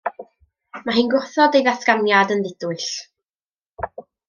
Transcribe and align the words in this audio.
Mae 0.87 0.95
hi'n 0.99 1.11
gwrthod 1.11 1.57
ei 1.59 1.65
ddatganiad 1.67 2.35
yn 2.37 2.43
ddidwyll. 2.49 2.91